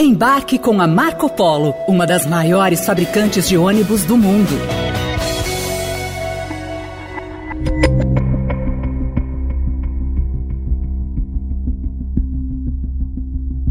Embarque 0.00 0.60
com 0.60 0.80
a 0.80 0.86
Marco 0.86 1.28
Polo, 1.28 1.74
uma 1.88 2.06
das 2.06 2.24
maiores 2.24 2.86
fabricantes 2.86 3.48
de 3.48 3.56
ônibus 3.56 4.04
do 4.04 4.16
mundo. 4.16 4.52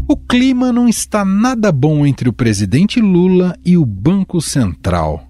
O 0.06 0.14
clima 0.18 0.70
não 0.70 0.86
está 0.86 1.24
nada 1.24 1.72
bom 1.72 2.04
entre 2.04 2.28
o 2.28 2.32
presidente 2.34 3.00
Lula 3.00 3.56
e 3.64 3.78
o 3.78 3.86
Banco 3.86 4.42
Central. 4.42 5.26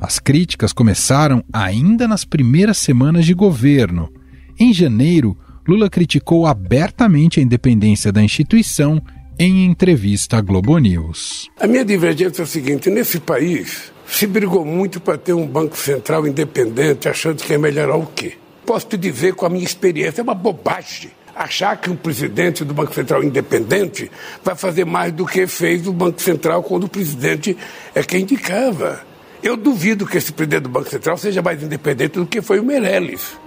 As 0.00 0.20
críticas 0.20 0.72
começaram 0.72 1.42
ainda 1.52 2.06
nas 2.06 2.24
primeiras 2.24 2.78
semanas 2.78 3.26
de 3.26 3.34
governo. 3.34 4.08
Em 4.56 4.72
janeiro, 4.72 5.36
Lula 5.66 5.90
criticou 5.90 6.46
abertamente 6.46 7.40
a 7.40 7.42
independência 7.42 8.12
da 8.12 8.22
instituição 8.22 9.02
em 9.40 9.64
entrevista 9.64 10.36
à 10.36 10.40
Globo 10.42 10.76
News. 10.76 11.48
A 11.58 11.66
minha 11.66 11.82
divergência 11.82 12.42
é 12.42 12.44
a 12.44 12.46
seguinte: 12.46 12.90
nesse 12.90 13.18
país 13.18 13.90
se 14.06 14.26
brigou 14.26 14.66
muito 14.66 15.00
para 15.00 15.16
ter 15.16 15.32
um 15.32 15.46
Banco 15.46 15.78
Central 15.78 16.26
independente, 16.26 17.08
achando 17.08 17.42
que 17.42 17.50
ia 17.50 17.58
melhorar 17.58 17.96
o 17.96 18.04
quê? 18.06 18.34
Posso 18.66 18.86
te 18.86 18.98
dizer 18.98 19.34
com 19.34 19.46
a 19.46 19.48
minha 19.48 19.64
experiência, 19.64 20.20
é 20.20 20.22
uma 20.22 20.34
bobagem 20.34 21.10
achar 21.34 21.74
que 21.80 21.88
um 21.88 21.96
presidente 21.96 22.64
do 22.66 22.74
Banco 22.74 22.92
Central 22.92 23.24
independente 23.24 24.10
vai 24.44 24.54
fazer 24.54 24.84
mais 24.84 25.10
do 25.10 25.24
que 25.24 25.46
fez 25.46 25.86
o 25.86 25.92
Banco 25.92 26.20
Central 26.20 26.62
quando 26.62 26.84
o 26.84 26.88
presidente 26.88 27.56
é 27.94 28.02
quem 28.02 28.22
indicava. 28.22 29.00
Eu 29.42 29.56
duvido 29.56 30.06
que 30.06 30.18
esse 30.18 30.32
presidente 30.32 30.64
do 30.64 30.68
Banco 30.68 30.90
Central 30.90 31.16
seja 31.16 31.40
mais 31.40 31.62
independente 31.62 32.18
do 32.18 32.26
que 32.26 32.42
foi 32.42 32.60
o 32.60 32.64
Meirelles. 32.64 33.38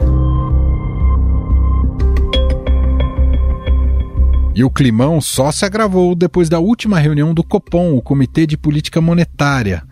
E 4.55 4.63
o 4.63 4.69
climão 4.69 5.19
só 5.19 5.51
se 5.51 5.65
agravou 5.65 6.13
depois 6.13 6.47
da 6.47 6.59
última 6.59 6.99
reunião 6.99 7.33
do 7.33 7.43
Copom, 7.43 7.95
o 7.95 8.01
Comitê 8.01 8.45
de 8.45 8.55
Política 8.55 9.01
Monetária. 9.01 9.83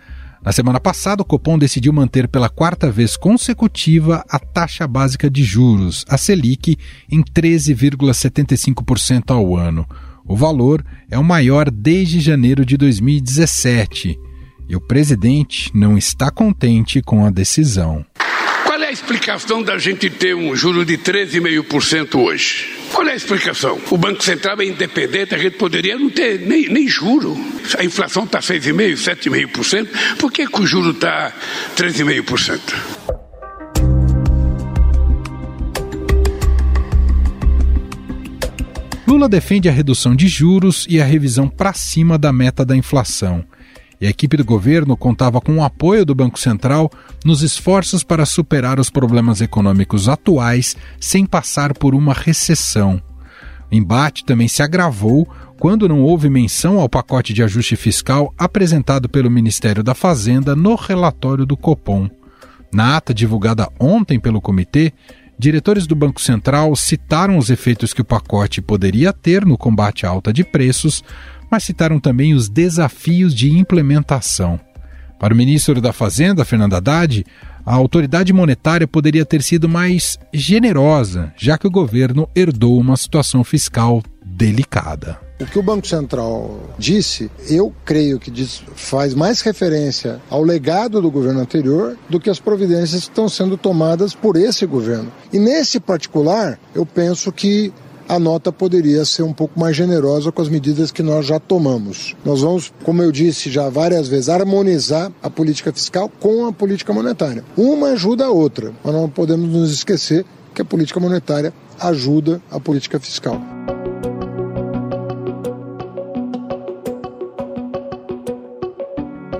Na 0.44 0.52
semana 0.52 0.80
passada, 0.80 1.24
o 1.24 1.26
Copom 1.26 1.58
decidiu 1.58 1.92
manter 1.92 2.28
pela 2.28 2.48
quarta 2.48 2.92
vez 2.92 3.18
consecutiva 3.18 4.24
a 4.30 4.38
taxa 4.38 4.88
básica 4.88 5.30
de 5.30 5.44
juros, 5.44 6.06
a 6.08 6.18
Selic, 6.18 6.78
em 7.12 7.24
13,75% 7.24 9.32
ao 9.32 9.56
ano. 9.56 9.88
O 10.26 10.36
valor 10.36 10.86
é 11.10 11.18
o 11.18 11.24
maior 11.24 11.72
desde 11.72 12.20
janeiro 12.20 12.64
de 12.64 12.78
2017. 12.78 14.20
E 14.70 14.76
o 14.76 14.82
presidente 14.82 15.72
não 15.76 15.98
está 15.98 16.30
contente 16.30 17.02
com 17.02 17.26
a 17.26 17.32
decisão. 17.32 18.06
Qual 18.64 18.82
é 18.82 18.88
a 18.88 18.92
explicação 18.92 19.64
da 19.64 19.80
gente 19.80 20.10
ter 20.10 20.36
um 20.36 20.56
juro 20.56 20.86
de 20.86 20.98
13,5% 20.98 22.16
hoje? 22.16 22.81
Qual 22.94 23.08
é 23.08 23.14
a 23.14 23.16
explicação? 23.16 23.80
O 23.90 23.98
Banco 23.98 24.24
Central 24.24 24.60
é 24.62 24.66
independente, 24.66 25.34
a 25.34 25.38
gente 25.38 25.58
poderia 25.58 25.98
não 25.98 26.10
ter 26.10 26.40
nem, 26.40 26.68
nem 26.68 26.88
juro. 26.88 27.38
A 27.78 27.84
inflação 27.84 28.26
está 28.26 28.40
6,5%, 28.40 28.96
7,5%. 28.96 30.18
Por 30.18 30.32
que, 30.32 30.46
que 30.46 30.62
o 30.62 30.66
juro 30.66 30.92
está 30.92 31.34
13,5%? 31.76 32.60
Lula 39.08 39.28
defende 39.28 39.68
a 39.68 39.72
redução 39.72 40.16
de 40.16 40.28
juros 40.28 40.86
e 40.90 41.02
a 41.02 41.06
revisão 41.06 41.48
para 41.48 41.74
cima 41.74 42.18
da 42.18 42.32
meta 42.32 42.66
da 42.66 42.76
inflação 42.76 43.46
e 44.02 44.08
a 44.08 44.10
equipe 44.10 44.36
do 44.36 44.44
governo 44.44 44.98
contava 44.98 45.40
com 45.40 45.58
o 45.58 45.64
apoio 45.64 46.04
do 46.04 46.16
Banco 46.16 46.40
Central 46.40 46.92
nos 47.24 47.44
esforços 47.44 48.04
para 48.04 48.26
superar 48.26 48.80
os 48.80 48.90
problemas 48.90 49.42
econômicos 49.42 50.10
atuais 50.10 50.76
sem 51.00 51.24
passar 51.24 51.72
por 51.76 51.94
uma 51.94 52.12
recessão. 52.12 53.00
O 53.72 53.76
embate 53.76 54.26
também 54.26 54.48
se 54.48 54.64
agravou 54.64 55.30
quando 55.60 55.88
não 55.88 56.02
houve 56.02 56.28
menção 56.28 56.80
ao 56.80 56.90
pacote 56.90 57.32
de 57.32 57.44
ajuste 57.44 57.76
fiscal 57.76 58.34
apresentado 58.36 59.08
pelo 59.08 59.30
Ministério 59.30 59.84
da 59.84 59.94
Fazenda 59.94 60.56
no 60.56 60.74
relatório 60.74 61.46
do 61.46 61.56
Copom. 61.56 62.10
Na 62.74 62.98
ata 62.98 63.14
divulgada 63.14 63.70
ontem 63.80 64.20
pelo 64.20 64.42
comitê, 64.42 64.92
diretores 65.38 65.86
do 65.86 65.96
Banco 65.96 66.20
Central 66.20 66.76
citaram 66.76 67.38
os 67.38 67.52
efeitos 67.52 67.94
que 67.94 68.02
o 68.02 68.06
pacote 68.06 68.62
poderia 68.62 69.14
ter 69.14 69.46
no 69.46 69.58
combate 69.58 70.06
à 70.06 70.10
alta 70.10 70.34
de 70.34 70.44
preços, 70.44 71.04
mas 71.52 71.66
citaram 71.66 72.00
também 72.00 72.34
os 72.34 72.48
desafios 72.48 73.36
de 73.36 73.52
implementação. 73.52 74.60
Para 75.20 75.34
o 75.34 75.38
ministro 75.38 75.80
da 75.80 75.94
Fazenda, 75.94 76.46
Fernando 76.46 76.74
Haddad, 76.74 77.24
a 77.64 77.76
autoridade 77.76 78.34
monetária 78.34 78.88
poderia 78.88 79.24
ter 79.24 79.44
sido 79.44 79.70
mais 79.70 80.18
generosa, 80.34 81.32
já 81.38 81.58
que 81.58 81.68
o 81.68 81.72
governo 81.72 82.28
herdou 82.36 82.80
uma 82.80 82.98
situação 82.98 83.44
fiscal 83.44 84.02
delicada. 84.26 85.20
O 85.40 85.46
que 85.46 85.60
o 85.60 85.64
Banco 85.64 85.88
Central 85.88 86.76
disse, 86.78 87.30
eu 87.50 87.74
creio 87.84 88.20
que 88.20 88.32
diz, 88.32 88.64
faz 88.76 89.14
mais 89.14 89.42
referência 89.42 90.20
ao 90.30 90.44
legado 90.44 91.02
do 91.02 91.12
governo 91.12 91.40
anterior 91.40 91.98
do 92.10 92.20
que 92.20 92.30
as 92.30 92.40
providências 92.40 93.04
que 93.04 93.10
estão 93.10 93.28
sendo 93.28 93.58
tomadas 93.58 94.14
por 94.14 94.36
esse 94.36 94.66
governo. 94.66 95.12
E 95.34 95.40
nesse 95.40 95.80
particular, 95.80 96.60
eu 96.74 96.86
penso 96.86 97.32
que 97.32 97.74
a 98.12 98.20
nota 98.20 98.52
poderia 98.52 99.06
ser 99.06 99.24
um 99.24 99.32
pouco 99.32 99.58
mais 99.58 99.74
generosa 99.74 100.34
com 100.34 100.42
as 100.42 100.50
medidas 100.50 100.92
que 100.92 101.02
nós 101.02 101.26
já 101.26 101.40
tomamos. 101.40 102.14
Nós 102.26 102.42
vamos, 102.42 102.74
como 102.84 103.02
eu 103.02 103.10
disse 103.10 103.50
já 103.50 103.70
várias 103.70 104.10
vezes, 104.10 104.28
harmonizar 104.28 105.10
a 105.24 105.30
política 105.30 105.72
fiscal 105.72 106.12
com 106.20 106.46
a 106.46 106.52
política 106.52 106.92
monetária. 106.92 107.42
Uma 107.56 107.92
ajuda 107.92 108.26
a 108.26 108.30
outra, 108.30 108.74
mas 108.84 108.94
não 108.94 109.08
podemos 109.08 109.50
nos 109.50 109.72
esquecer 109.72 110.26
que 110.54 110.62
a 110.62 110.66
política 110.66 111.00
monetária 111.00 111.54
ajuda 111.80 112.42
a 112.52 112.60
política 112.60 113.00
fiscal. 113.00 113.42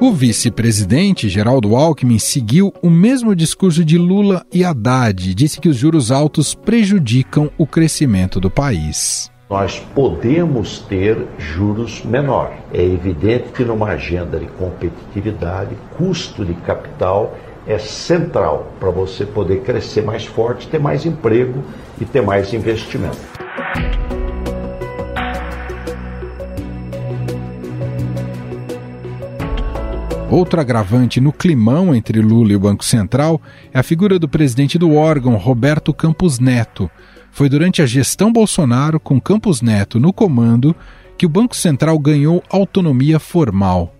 O 0.04 0.12
vice-presidente 0.12 1.30
Geraldo 1.30 1.76
Alckmin 1.76 2.18
seguiu 2.18 2.74
o 2.82 2.90
mesmo 2.90 3.36
discurso 3.36 3.86
de 3.86 4.00
Lula 4.00 4.44
e 4.52 4.66
Haddad 4.66 5.36
disse 5.36 5.62
que 5.62 5.70
os 5.70 5.76
juros 5.76 6.10
altos 6.10 6.56
prejudicam 6.56 7.52
o 7.56 7.68
crescimento 7.68 8.40
do 8.40 8.50
país. 8.50 9.32
Nós 9.48 9.78
podemos 9.94 10.80
ter 10.80 11.28
juros 11.38 12.04
menor. 12.04 12.52
É 12.74 12.84
evidente 12.84 13.50
que 13.50 13.64
numa 13.64 13.90
agenda 13.90 14.40
de 14.40 14.48
competitividade, 14.48 15.76
custo 15.96 16.44
de 16.44 16.56
capital 16.56 17.38
é 17.68 17.78
central 17.78 18.74
para 18.80 18.90
você 18.90 19.24
poder 19.24 19.62
crescer 19.62 20.02
mais 20.02 20.26
forte, 20.26 20.68
ter 20.68 20.80
mais 20.80 21.06
emprego 21.06 21.64
e 22.00 22.06
ter 22.06 22.24
mais 22.24 22.52
investimento. 22.56 23.20
Outro 30.32 30.62
agravante 30.62 31.20
no 31.20 31.34
climão 31.34 31.94
entre 31.94 32.22
Lula 32.22 32.54
e 32.54 32.56
o 32.56 32.60
Banco 32.60 32.86
Central 32.86 33.42
é 33.74 33.80
a 33.80 33.84
figura 33.84 34.18
do 34.18 34.30
presidente 34.30 34.78
do 34.78 34.96
órgão, 34.96 35.36
Roberto 35.36 35.94
Campos 35.94 36.40
Neto. 36.40 36.90
Foi 37.34 37.50
durante 37.50 37.82
a 37.82 37.86
gestão 37.86 38.32
Bolsonaro, 38.32 38.98
com 38.98 39.20
Campos 39.20 39.62
Neto 39.62 40.00
no 40.00 40.14
comando, 40.14 40.74
que 41.18 41.26
o 41.26 41.30
Banco 41.30 41.54
Central 41.54 42.00
ganhou 42.00 42.42
autonomia 42.50 43.20
formal. 43.20 43.94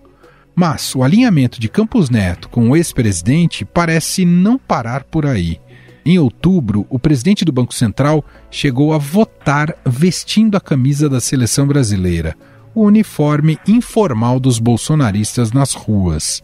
Mas 0.54 0.94
o 0.94 1.02
alinhamento 1.02 1.60
de 1.60 1.68
Campos 1.68 2.08
Neto 2.08 2.48
com 2.48 2.70
o 2.70 2.76
ex-presidente 2.76 3.66
parece 3.66 4.24
não 4.24 4.56
parar 4.56 5.04
por 5.04 5.26
aí. 5.26 5.60
Em 6.02 6.18
outubro, 6.18 6.86
o 6.88 6.98
presidente 6.98 7.44
do 7.44 7.52
Banco 7.52 7.74
Central 7.74 8.24
chegou 8.50 8.94
a 8.94 8.98
votar 8.98 9.76
vestindo 9.84 10.56
a 10.56 10.60
camisa 10.62 11.10
da 11.10 11.20
seleção 11.20 11.66
brasileira 11.66 12.34
o 12.74 12.82
uniforme 12.82 13.58
informal 13.66 14.40
dos 14.40 14.58
bolsonaristas 14.58 15.52
nas 15.52 15.74
ruas. 15.74 16.42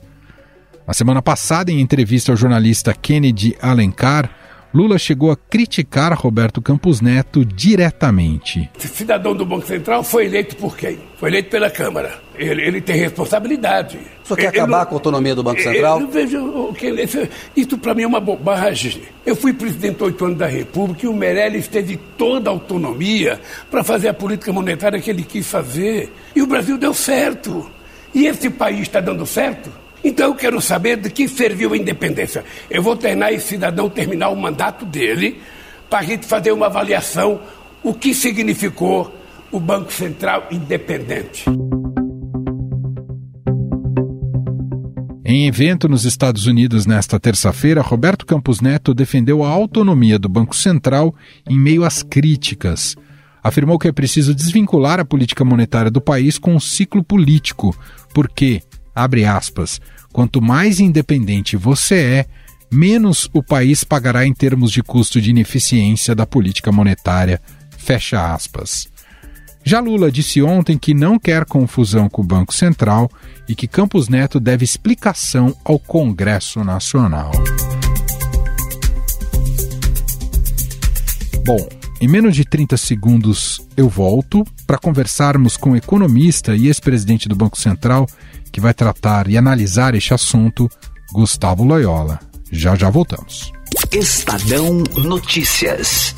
Na 0.87 0.95
semana 0.95 1.21
passada, 1.21 1.71
em 1.71 1.81
entrevista 1.81 2.33
ao 2.33 2.37
jornalista 2.37 2.95
Kennedy 2.95 3.57
Alencar, 3.61 4.31
Lula 4.73 4.99
chegou 4.99 5.31
a 5.31 5.37
criticar 5.37 6.13
Roberto 6.13 6.61
Campos 6.61 7.01
Neto 7.01 7.45
diretamente. 7.45 8.69
Esse 8.79 8.89
cidadão 8.89 9.35
do 9.35 9.47
Banco 9.47 9.67
Central 9.67 10.05
foi 10.05 10.27
eleito 10.27 10.57
por 10.57 10.77
quem? 10.77 10.99
Foi 11.17 11.31
eleito 11.31 11.49
pela 11.49 11.71
Câmara. 11.71 12.19
Ele, 12.37 12.63
ele 12.63 12.81
tem 12.81 12.97
responsabilidade. 12.97 13.99
Só 14.25 14.37
quer 14.37 14.49
ele, 14.49 14.59
acabar 14.59 14.81
ele, 14.81 14.87
com 14.87 14.95
a 14.95 14.99
autonomia 14.99 15.35
do 15.35 15.43
Banco 15.43 15.63
Central? 15.63 16.01
Eu 16.01 16.09
vejo 16.09 16.73
que 16.75 16.89
isso, 16.91 17.29
isso 17.57 17.79
para 17.79 17.95
mim 17.95 18.03
é 18.03 18.07
uma 18.07 18.21
bobagem. 18.21 19.03
Eu 19.25 19.35
fui 19.35 19.55
presidente 19.55 20.03
oito 20.05 20.25
anos 20.25 20.39
da 20.39 20.47
República 20.47 21.07
e 21.07 21.09
o 21.09 21.15
Meirelles 21.15 21.67
teve 21.67 21.97
toda 22.19 22.51
a 22.51 22.53
autonomia 22.53 23.41
para 23.71 23.83
fazer 23.83 24.09
a 24.09 24.15
política 24.15 24.53
monetária 24.53 25.01
que 25.01 25.11
ele 25.11 25.23
quis 25.23 25.47
fazer. 25.47 26.13
E 26.37 26.43
o 26.43 26.47
Brasil 26.47 26.77
deu 26.77 26.93
certo. 26.93 27.71
E 28.15 28.27
esse 28.27 28.51
país 28.51 28.83
está 28.83 29.01
dando 29.01 29.25
certo? 29.25 29.71
Então 30.03 30.29
eu 30.29 30.35
quero 30.35 30.61
saber 30.61 30.97
de 30.97 31.11
que 31.11 31.29
serviu 31.29 31.73
a 31.73 31.77
independência. 31.77 32.45
Eu 32.71 32.83
vou 32.83 32.97
treinar 32.97 33.33
esse 33.33 33.49
cidadão 33.49 33.89
terminar 33.89 34.29
o 34.31 34.37
mandato 34.37 34.85
dele 34.85 35.41
para 35.89 36.01
a 36.01 36.03
gente 36.03 36.27
fazer 36.27 36.53
uma 36.53 36.67
avaliação 36.67 37.41
o 37.83 37.95
que 37.95 38.15
significou 38.15 39.15
o 39.51 39.59
Banco 39.59 39.93
Central 39.93 40.47
independente. 40.51 41.45
Em 45.25 45.47
evento 45.47 45.89
nos 45.89 46.07
Estados 46.07 46.47
Unidos 46.47 46.87
nesta 46.87 47.21
terça-feira, 47.21 47.83
Roberto 47.83 48.25
Campos 48.25 48.63
Neto 48.63 48.95
defendeu 48.95 49.45
a 49.45 49.49
autonomia 49.51 50.19
do 50.19 50.29
Banco 50.29 50.57
Central 50.57 51.15
em 51.47 51.59
meio 51.59 51.85
às 51.85 52.03
críticas. 52.03 52.97
afirmou 53.43 53.79
que 53.79 53.89
é 53.89 53.93
preciso 53.93 54.35
desvincular 54.35 54.99
a 54.99 55.05
política 55.05 55.45
monetária 55.45 55.91
do 55.91 56.01
país 56.01 56.39
com 56.39 56.57
o 56.57 56.61
ciclo 56.61 57.05
político, 57.05 57.77
porque, 58.15 58.63
abre 58.99 59.25
aspas, 59.25 59.81
quanto 60.13 60.43
mais 60.43 60.81
independente 60.81 61.57
você 61.57 61.95
é, 61.95 62.27
menos 62.71 63.29
o 63.33 63.43
país 63.43 63.85
pagará 63.85 64.27
em 64.27 64.35
termos 64.35 64.71
de 64.73 64.83
custo 64.83 65.21
de 65.21 65.31
ineficiência 65.31 66.15
da 66.15 66.27
política 66.27 66.71
monetária, 66.73 67.41
fecha 67.77 68.35
aspas. 68.35 68.89
Já 69.65 69.81
Lula 69.81 70.11
disse 70.11 70.41
ontem 70.41 70.79
que 70.79 70.95
não 70.95 71.19
quer 71.19 71.45
confusão 71.45 72.09
com 72.09 72.23
o 72.23 72.25
Banco 72.25 72.55
Central 72.55 73.11
e 73.49 73.55
que 73.55 73.69
Campos 73.69 74.09
Neto 74.09 74.41
deve 74.41 74.65
explicação 74.65 75.55
ao 75.65 75.79
Congresso 75.79 76.65
Nacional. 76.65 77.33
Bom, 81.45 81.78
em 82.01 82.09
menos 82.09 82.37
de 82.37 82.45
30 82.45 82.77
segundos 82.77 83.61
eu 83.77 83.89
volto 83.89 84.45
para 84.67 84.79
conversarmos 84.79 85.57
com 85.57 85.73
o 85.73 85.77
economista 85.77 86.55
e 86.55 86.67
ex-presidente 86.67 87.29
do 87.29 87.35
Banco 87.35 87.59
Central 87.59 88.07
que 88.53 88.61
vai 88.61 88.73
tratar 88.73 89.29
e 89.29 89.37
analisar 89.37 89.95
este 89.95 90.15
assunto, 90.15 90.71
Gustavo 91.13 91.65
Loyola. 91.65 92.19
Já 92.51 92.75
já 92.75 92.89
voltamos. 92.89 93.53
Estadão 93.93 94.83
Notícias. 94.97 96.15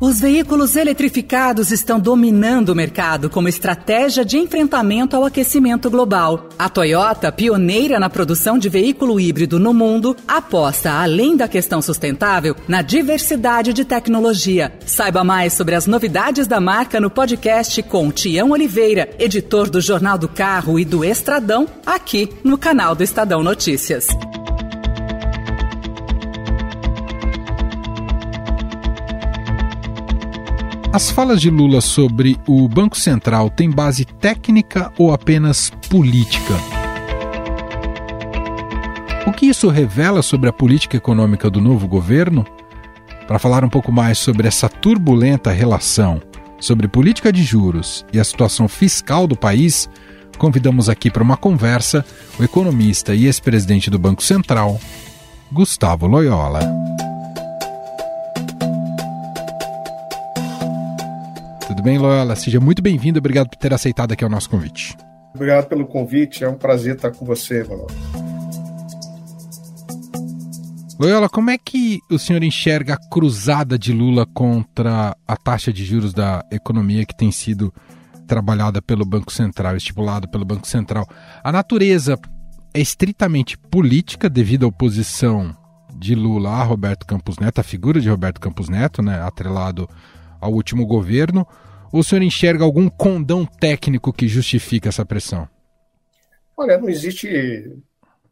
Os 0.00 0.20
veículos 0.20 0.76
eletrificados 0.76 1.72
estão 1.72 1.98
dominando 1.98 2.68
o 2.68 2.74
mercado 2.74 3.28
como 3.28 3.48
estratégia 3.48 4.24
de 4.24 4.38
enfrentamento 4.38 5.16
ao 5.16 5.24
aquecimento 5.24 5.90
global. 5.90 6.48
A 6.56 6.68
Toyota, 6.68 7.32
pioneira 7.32 7.98
na 7.98 8.08
produção 8.08 8.60
de 8.60 8.68
veículo 8.68 9.18
híbrido 9.18 9.58
no 9.58 9.74
mundo, 9.74 10.16
aposta, 10.26 10.92
além 10.92 11.36
da 11.36 11.48
questão 11.48 11.82
sustentável, 11.82 12.54
na 12.68 12.80
diversidade 12.80 13.72
de 13.72 13.84
tecnologia. 13.84 14.72
Saiba 14.86 15.24
mais 15.24 15.54
sobre 15.54 15.74
as 15.74 15.88
novidades 15.88 16.46
da 16.46 16.60
marca 16.60 17.00
no 17.00 17.10
podcast 17.10 17.82
com 17.82 18.12
Tião 18.12 18.50
Oliveira, 18.50 19.10
editor 19.18 19.68
do 19.68 19.80
Jornal 19.80 20.16
do 20.16 20.28
Carro 20.28 20.78
e 20.78 20.84
do 20.84 21.04
Estradão, 21.04 21.66
aqui 21.84 22.28
no 22.44 22.56
canal 22.56 22.94
do 22.94 23.02
Estadão 23.02 23.42
Notícias. 23.42 24.06
As 30.98 31.12
falas 31.12 31.40
de 31.40 31.48
Lula 31.48 31.80
sobre 31.80 32.36
o 32.44 32.66
Banco 32.66 32.98
Central 32.98 33.48
têm 33.50 33.70
base 33.70 34.04
técnica 34.04 34.92
ou 34.98 35.12
apenas 35.12 35.70
política? 35.88 36.54
O 39.24 39.30
que 39.30 39.46
isso 39.46 39.68
revela 39.68 40.22
sobre 40.22 40.48
a 40.48 40.52
política 40.52 40.96
econômica 40.96 41.48
do 41.48 41.60
novo 41.60 41.86
governo? 41.86 42.44
Para 43.28 43.38
falar 43.38 43.64
um 43.64 43.68
pouco 43.68 43.92
mais 43.92 44.18
sobre 44.18 44.48
essa 44.48 44.68
turbulenta 44.68 45.52
relação 45.52 46.20
sobre 46.58 46.88
política 46.88 47.32
de 47.32 47.44
juros 47.44 48.04
e 48.12 48.18
a 48.18 48.24
situação 48.24 48.66
fiscal 48.66 49.28
do 49.28 49.36
país, 49.36 49.88
convidamos 50.36 50.88
aqui 50.88 51.12
para 51.12 51.22
uma 51.22 51.36
conversa 51.36 52.04
o 52.40 52.42
economista 52.42 53.14
e 53.14 53.26
ex-presidente 53.26 53.88
do 53.88 54.00
Banco 54.00 54.24
Central, 54.24 54.80
Gustavo 55.52 56.08
Loyola. 56.08 57.07
Tudo 61.78 61.84
bem, 61.84 61.96
Loyola? 61.96 62.34
Seja 62.34 62.58
muito 62.58 62.82
bem-vindo. 62.82 63.20
Obrigado 63.20 63.50
por 63.50 63.56
ter 63.56 63.72
aceitado 63.72 64.10
aqui 64.10 64.24
o 64.24 64.28
nosso 64.28 64.50
convite. 64.50 64.96
Obrigado 65.32 65.68
pelo 65.68 65.86
convite. 65.86 66.42
É 66.42 66.48
um 66.48 66.56
prazer 66.56 66.96
estar 66.96 67.12
com 67.12 67.24
você, 67.24 67.62
Manuel. 67.62 67.86
Loyola, 70.98 71.28
como 71.28 71.50
é 71.50 71.56
que 71.56 72.00
o 72.10 72.18
senhor 72.18 72.42
enxerga 72.42 72.94
a 72.94 73.08
cruzada 73.08 73.78
de 73.78 73.92
Lula 73.92 74.26
contra 74.26 75.16
a 75.24 75.36
taxa 75.36 75.72
de 75.72 75.84
juros 75.84 76.12
da 76.12 76.44
economia 76.50 77.06
que 77.06 77.16
tem 77.16 77.30
sido 77.30 77.72
trabalhada 78.26 78.82
pelo 78.82 79.04
Banco 79.04 79.32
Central, 79.32 79.76
estipulada 79.76 80.26
pelo 80.26 80.44
Banco 80.44 80.66
Central? 80.66 81.06
A 81.44 81.52
natureza 81.52 82.18
é 82.74 82.80
estritamente 82.80 83.56
política 83.56 84.28
devido 84.28 84.64
à 84.64 84.68
oposição 84.68 85.56
de 85.96 86.16
Lula 86.16 86.50
a 86.50 86.64
Roberto 86.64 87.06
Campos 87.06 87.38
Neto, 87.38 87.60
a 87.60 87.62
figura 87.62 88.00
de 88.00 88.10
Roberto 88.10 88.40
Campos 88.40 88.68
Neto, 88.68 89.00
né, 89.00 89.22
atrelado 89.22 89.88
ao 90.40 90.52
último 90.52 90.84
governo, 90.84 91.46
ou 91.92 92.00
o 92.00 92.04
senhor 92.04 92.22
enxerga 92.22 92.64
algum 92.64 92.88
condão 92.88 93.44
técnico 93.44 94.12
que 94.12 94.28
justifica 94.28 94.88
essa 94.88 95.04
pressão? 95.04 95.48
Olha, 96.56 96.76
não 96.76 96.88
existe, 96.88 97.72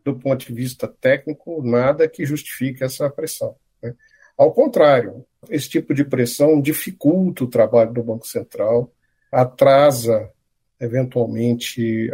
do 0.05 0.17
ponto 0.17 0.47
de 0.47 0.53
vista 0.53 0.89
técnico, 0.89 1.63
nada 1.63 2.09
que 2.09 2.27
justifique 2.27 2.83
essa 2.83 3.09
pressão. 3.09 3.55
Né? 3.83 3.95
Ao 4.37 4.53
contrário, 4.53 5.25
esse 5.49 5.69
tipo 5.69 5.95
de 5.95 6.05
pressão 6.05 6.61
dificulta 6.61 7.45
o 7.45 7.49
trabalho 7.49 7.93
do 7.93 8.03
Banco 8.03 8.27
Central, 8.27 8.93
atrasa, 9.31 10.31
eventualmente, 10.81 12.11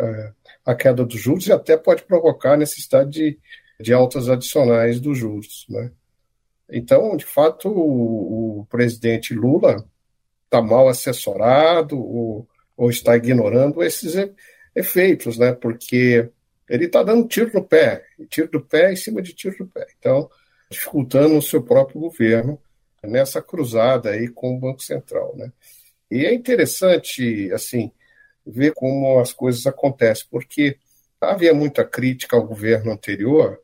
a, 0.65 0.75
queda 0.75 1.05
dos 1.05 1.21
juros 1.21 1.47
e 1.47 1.53
até 1.53 1.77
pode 1.77 2.05
provocar 2.05 2.55
a 2.55 2.59
necessidade 2.59 3.11
de, 3.11 3.39
de 3.81 3.93
altas 3.93 4.29
adicionais 4.29 5.01
dos 5.01 5.19
juros. 5.19 5.67
Né? 5.69 5.91
Então, 6.71 7.17
de 7.17 7.25
fato, 7.25 7.69
o, 7.69 8.61
o 8.61 8.67
presidente 8.67 9.35
Lula 9.35 9.85
está 10.53 10.61
mal 10.61 10.87
assessorado 10.89 11.99
ou, 11.99 12.47
ou, 12.77 12.91
está 12.91 13.17
ignorando 13.17 13.83
esses 13.83 14.15
efeitos, 14.77 15.39
né? 15.39 15.53
Porque 15.53 16.29
ele 16.69 16.85
está 16.85 17.03
dando 17.03 17.27
tiro 17.27 17.51
no 17.55 17.65
pé, 17.65 18.05
tiro 18.29 18.51
do 18.51 18.61
pé 18.61 18.93
em 18.93 18.97
cima 18.97 19.23
de 19.23 19.33
tiro 19.33 19.57
do 19.57 19.67
pé. 19.67 19.87
Então, 19.99 20.29
dificultando 20.71 21.39
o 21.39 21.43
seu 21.43 21.63
próprio 21.63 22.01
governo 22.01 22.61
nessa 23.03 23.41
cruzada 23.41 24.11
aí 24.11 24.29
com 24.29 24.55
o 24.55 24.61
Banco 24.61 24.83
Central, 24.83 25.35
né? 25.37 25.51
E 26.11 26.27
é 26.27 26.35
interessante, 26.35 27.51
assim, 27.53 27.91
ver 28.47 28.75
como 28.75 29.19
as 29.19 29.33
coisas 29.33 29.67
acontecem, 29.67 30.27
porque 30.31 30.77
havia 31.19 31.55
muita 31.55 31.85
crítica 31.85 32.37
ao 32.37 32.47
governo 32.47 32.93
anterior, 32.93 33.59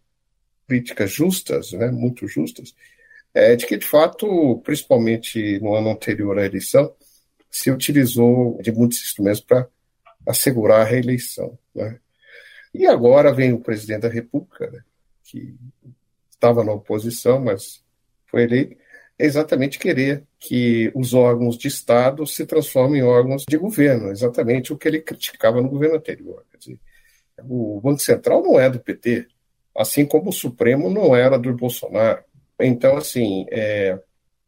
críticas 0.66 1.10
justas, 1.10 1.72
né, 1.72 1.90
muito 1.90 2.26
justas, 2.26 2.74
é 3.38 3.56
de 3.56 3.66
que, 3.66 3.76
de 3.76 3.86
fato, 3.86 4.60
principalmente 4.64 5.58
no 5.60 5.74
ano 5.74 5.90
anterior 5.90 6.38
à 6.38 6.44
eleição, 6.44 6.94
se 7.50 7.70
utilizou 7.70 8.60
de 8.60 8.72
muitos 8.72 8.98
instrumentos 8.98 9.40
para 9.40 9.68
assegurar 10.26 10.80
a 10.80 10.84
reeleição. 10.84 11.58
Né? 11.74 11.98
E 12.74 12.86
agora 12.86 13.32
vem 13.32 13.52
o 13.52 13.60
presidente 13.60 14.02
da 14.02 14.08
República, 14.08 14.70
né, 14.70 14.82
que 15.24 15.54
estava 16.30 16.62
na 16.62 16.72
oposição, 16.72 17.40
mas 17.40 17.82
foi 18.26 18.42
eleito, 18.42 18.76
é 19.18 19.26
exatamente 19.26 19.78
querer 19.78 20.24
que 20.38 20.92
os 20.94 21.12
órgãos 21.12 21.58
de 21.58 21.66
Estado 21.66 22.24
se 22.26 22.46
transformem 22.46 23.00
em 23.00 23.04
órgãos 23.04 23.44
de 23.48 23.56
governo, 23.56 24.10
exatamente 24.10 24.72
o 24.72 24.78
que 24.78 24.86
ele 24.86 25.00
criticava 25.00 25.60
no 25.60 25.68
governo 25.68 25.96
anterior. 25.96 26.44
Quer 26.50 26.58
dizer, 26.58 26.80
o 27.42 27.80
Banco 27.80 28.00
Central 28.00 28.42
não 28.42 28.60
é 28.60 28.70
do 28.70 28.78
PT, 28.78 29.26
assim 29.76 30.06
como 30.06 30.30
o 30.30 30.32
Supremo 30.32 30.88
não 30.88 31.16
era 31.16 31.38
do 31.38 31.52
Bolsonaro. 31.52 32.22
Então, 32.60 32.96
assim, 32.96 33.46
é, 33.50 33.98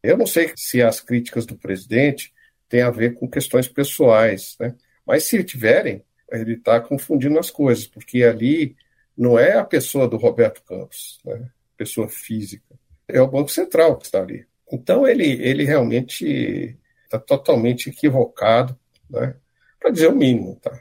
eu 0.02 0.16
não 0.16 0.26
sei 0.26 0.52
se 0.56 0.82
as 0.82 1.00
críticas 1.00 1.46
do 1.46 1.56
presidente 1.56 2.32
têm 2.68 2.82
a 2.82 2.90
ver 2.90 3.14
com 3.14 3.28
questões 3.28 3.68
pessoais, 3.68 4.56
né? 4.58 4.74
mas 5.06 5.24
se 5.24 5.42
tiverem, 5.44 6.02
ele 6.30 6.54
está 6.54 6.80
confundindo 6.80 7.38
as 7.38 7.50
coisas, 7.50 7.86
porque 7.86 8.22
ali 8.22 8.76
não 9.16 9.38
é 9.38 9.56
a 9.56 9.64
pessoa 9.64 10.08
do 10.08 10.16
Roberto 10.16 10.62
Campos, 10.62 11.20
né? 11.24 11.50
pessoa 11.76 12.08
física, 12.08 12.78
é 13.08 13.20
o 13.20 13.28
Banco 13.28 13.50
Central 13.50 13.96
que 13.96 14.06
está 14.06 14.20
ali. 14.20 14.46
Então, 14.72 15.06
ele, 15.06 15.26
ele 15.42 15.64
realmente 15.64 16.78
está 17.04 17.18
totalmente 17.18 17.90
equivocado, 17.90 18.78
né? 19.08 19.34
para 19.80 19.90
dizer 19.90 20.08
o 20.08 20.16
mínimo. 20.16 20.56
Tá? 20.62 20.80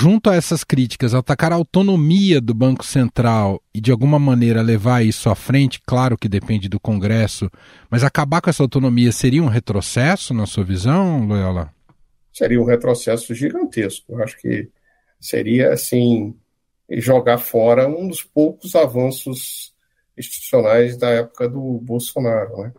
Junto 0.00 0.30
a 0.30 0.34
essas 0.34 0.64
críticas, 0.64 1.12
atacar 1.12 1.52
a 1.52 1.56
autonomia 1.56 2.40
do 2.40 2.54
Banco 2.54 2.82
Central 2.82 3.62
e 3.74 3.82
de 3.82 3.92
alguma 3.92 4.18
maneira 4.18 4.62
levar 4.62 5.04
isso 5.04 5.28
à 5.28 5.34
frente, 5.34 5.78
claro 5.86 6.16
que 6.16 6.26
depende 6.26 6.70
do 6.70 6.80
Congresso, 6.80 7.50
mas 7.90 8.02
acabar 8.02 8.40
com 8.40 8.48
essa 8.48 8.62
autonomia 8.62 9.12
seria 9.12 9.42
um 9.42 9.48
retrocesso, 9.48 10.32
na 10.32 10.46
sua 10.46 10.64
visão, 10.64 11.26
Loyola? 11.26 11.70
Seria 12.32 12.58
um 12.58 12.64
retrocesso 12.64 13.34
gigantesco. 13.34 14.16
Acho 14.22 14.38
que 14.38 14.70
seria, 15.20 15.70
assim, 15.70 16.34
jogar 16.92 17.36
fora 17.36 17.86
um 17.86 18.08
dos 18.08 18.22
poucos 18.22 18.74
avanços 18.74 19.74
institucionais 20.16 20.96
da 20.96 21.10
época 21.10 21.46
do 21.46 21.78
Bolsonaro. 21.78 22.56
Né? 22.62 22.72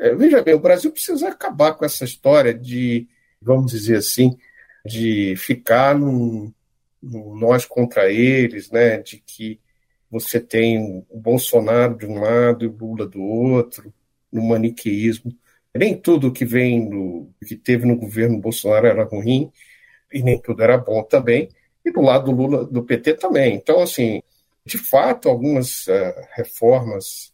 É, 0.00 0.14
veja 0.16 0.42
bem, 0.42 0.54
o 0.54 0.60
Brasil 0.60 0.90
precisa 0.90 1.28
acabar 1.28 1.74
com 1.74 1.84
essa 1.84 2.04
história 2.04 2.52
de, 2.52 3.06
vamos 3.40 3.70
dizer 3.70 3.98
assim, 3.98 4.36
de 4.84 5.34
ficar 5.36 5.98
num, 5.98 6.52
num 7.02 7.36
nós 7.36 7.64
contra 7.64 8.10
eles, 8.10 8.70
né? 8.70 8.98
De 8.98 9.18
que 9.18 9.60
você 10.10 10.40
tem 10.40 11.04
o 11.10 11.18
Bolsonaro 11.18 11.96
de 11.96 12.06
um 12.06 12.20
lado 12.20 12.64
e 12.64 12.68
o 12.68 12.76
Lula 12.76 13.06
do 13.06 13.22
outro, 13.22 13.92
no 14.32 14.42
maniqueísmo. 14.42 15.32
Nem 15.74 15.96
tudo 15.96 16.32
que 16.32 16.44
vem 16.44 16.88
do 16.88 17.28
que 17.46 17.56
teve 17.56 17.86
no 17.86 17.96
governo 17.96 18.40
Bolsonaro 18.40 18.86
era 18.86 19.04
ruim 19.04 19.50
e 20.12 20.22
nem 20.22 20.38
tudo 20.40 20.62
era 20.62 20.78
bom 20.78 21.02
também. 21.02 21.48
E 21.84 21.90
do 21.90 22.00
lado 22.00 22.26
do 22.26 22.32
Lula, 22.32 22.64
do 22.64 22.84
PT 22.84 23.14
também. 23.14 23.54
Então, 23.56 23.80
assim, 23.82 24.22
de 24.64 24.78
fato, 24.78 25.28
algumas 25.28 25.86
uh, 25.88 26.14
reformas 26.32 27.32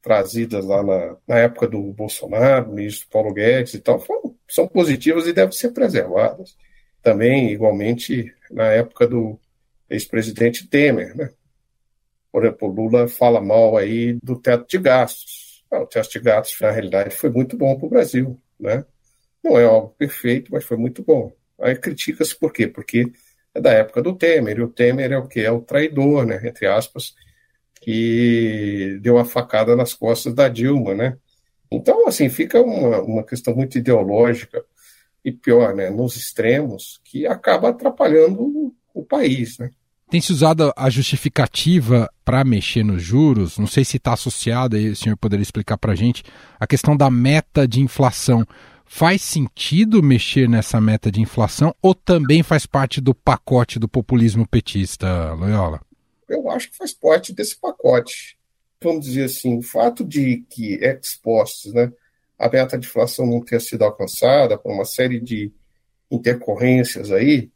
trazidas 0.00 0.64
lá 0.64 0.82
na, 0.82 1.16
na 1.28 1.38
época 1.38 1.68
do 1.68 1.80
Bolsonaro, 1.92 2.72
ministro 2.72 3.08
Paulo 3.10 3.32
Guedes 3.32 3.74
e 3.74 3.78
tal, 3.78 4.00
foram, 4.00 4.34
são 4.48 4.66
positivas 4.66 5.26
e 5.26 5.32
devem 5.32 5.52
ser 5.52 5.70
preservadas. 5.70 6.56
Também, 7.02 7.50
igualmente, 7.50 8.32
na 8.50 8.66
época 8.66 9.06
do 9.06 9.38
ex-presidente 9.90 10.68
Temer, 10.68 11.16
né? 11.16 11.30
Por 12.30 12.44
exemplo, 12.44 12.68
o 12.68 12.72
Lula 12.72 13.08
fala 13.08 13.40
mal 13.40 13.76
aí 13.76 14.14
do 14.22 14.36
teto 14.36 14.66
de 14.66 14.78
gastos. 14.78 15.64
Ah, 15.70 15.80
o 15.80 15.86
teto 15.86 16.10
de 16.10 16.20
gastos, 16.20 16.60
na 16.60 16.70
realidade, 16.70 17.14
foi 17.14 17.30
muito 17.30 17.56
bom 17.56 17.76
para 17.76 17.86
o 17.86 17.90
Brasil, 17.90 18.40
né? 18.58 18.84
Não 19.42 19.58
é 19.58 19.64
algo 19.64 19.94
perfeito, 19.98 20.50
mas 20.52 20.64
foi 20.64 20.76
muito 20.76 21.02
bom. 21.02 21.32
Aí 21.60 21.76
critica-se 21.76 22.38
por 22.38 22.52
quê? 22.52 22.66
Porque 22.68 23.12
é 23.54 23.60
da 23.60 23.72
época 23.72 24.00
do 24.00 24.16
Temer, 24.16 24.58
e 24.58 24.62
o 24.62 24.68
Temer 24.68 25.12
é 25.12 25.18
o 25.18 25.28
que? 25.28 25.40
É 25.40 25.50
o 25.50 25.60
traidor, 25.60 26.24
né? 26.24 26.40
Entre 26.44 26.66
aspas, 26.66 27.14
que 27.80 28.98
deu 29.02 29.18
a 29.18 29.24
facada 29.24 29.76
nas 29.76 29.92
costas 29.92 30.34
da 30.34 30.48
Dilma, 30.48 30.94
né? 30.94 31.18
Então, 31.70 32.06
assim, 32.06 32.28
fica 32.30 32.60
uma, 32.60 33.02
uma 33.02 33.24
questão 33.24 33.54
muito 33.54 33.76
ideológica 33.78 34.64
e 35.24 35.30
pior, 35.30 35.74
né, 35.74 35.90
nos 35.90 36.16
extremos, 36.16 37.00
que 37.04 37.26
acaba 37.26 37.70
atrapalhando 37.70 38.74
o, 38.92 39.04
país, 39.04 39.58
né? 39.58 39.70
Tem 40.10 40.20
se 40.20 40.32
usado 40.32 40.72
a 40.76 40.90
justificativa 40.90 42.10
para 42.24 42.44
mexer 42.44 42.84
nos 42.84 43.02
juros, 43.02 43.56
não 43.56 43.66
sei 43.66 43.84
se 43.84 43.96
está 43.96 44.12
associada, 44.12 44.76
aí 44.76 44.90
o 44.90 44.96
senhor 44.96 45.16
poderia 45.16 45.42
explicar 45.42 45.78
para 45.78 45.92
a 45.92 45.96
gente, 45.96 46.22
a 46.60 46.66
questão 46.66 46.96
da 46.96 47.10
meta 47.10 47.66
de 47.66 47.80
inflação. 47.80 48.46
Faz 48.84 49.22
sentido 49.22 50.02
mexer 50.02 50.46
nessa 50.46 50.78
meta 50.78 51.10
de 51.10 51.22
inflação 51.22 51.74
ou 51.80 51.94
também 51.94 52.42
faz 52.42 52.66
parte 52.66 53.00
do 53.00 53.14
pacote 53.14 53.78
do 53.78 53.88
populismo 53.88 54.46
petista, 54.46 55.32
Loyola? 55.32 55.80
Eu 56.28 56.50
acho 56.50 56.70
que 56.70 56.76
faz 56.76 56.92
parte 56.92 57.32
desse 57.32 57.58
pacote. 57.58 58.36
Vamos 58.82 59.06
dizer 59.06 59.24
assim, 59.24 59.56
o 59.56 59.62
fato 59.62 60.04
de 60.04 60.44
que 60.50 60.74
expostos, 60.74 61.72
né, 61.72 61.90
a 62.42 62.48
meta 62.48 62.76
de 62.76 62.86
inflação 62.86 63.24
não 63.24 63.40
ter 63.40 63.60
sido 63.60 63.84
alcançada 63.84 64.58
por 64.58 64.72
uma 64.72 64.84
série 64.84 65.20
de 65.20 65.52
intercorrências 66.10 67.12
aí, 67.12 67.50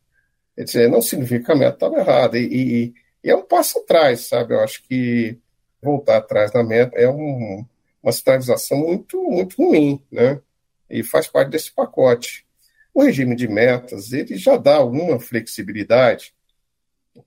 quer 0.54 0.64
dizer, 0.64 0.88
não 0.88 1.02
significa 1.02 1.46
que 1.46 1.52
a 1.52 1.56
meta 1.56 1.74
estava 1.74 1.96
errada. 1.98 2.38
E, 2.38 2.44
e, 2.44 2.94
e, 3.24 3.30
é 3.30 3.34
um 3.34 3.42
passo 3.42 3.80
atrás, 3.80 4.28
sabe? 4.28 4.54
Eu 4.54 4.60
acho 4.60 4.82
que 4.84 5.38
voltar 5.82 6.18
atrás 6.18 6.52
na 6.52 6.62
meta 6.62 6.96
é 6.96 7.08
um, 7.08 7.64
uma 8.02 8.12
sinalização 8.12 8.78
muito, 8.78 9.20
muito 9.24 9.56
ruim, 9.60 10.00
né? 10.10 10.40
e 10.88 11.02
faz 11.02 11.26
parte 11.26 11.50
desse 11.50 11.72
pacote. 11.72 12.46
O 12.94 13.02
regime 13.02 13.34
de 13.34 13.48
metas 13.48 14.12
ele 14.12 14.36
já 14.36 14.56
dá 14.56 14.76
alguma 14.76 15.18
flexibilidade 15.18 16.32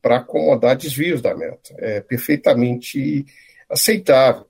para 0.01 0.17
acomodar 0.17 0.77
desvios 0.77 1.21
da 1.21 1.35
meta. 1.35 1.75
É 1.77 1.99
perfeitamente 1.99 3.25
aceitável. 3.69 4.48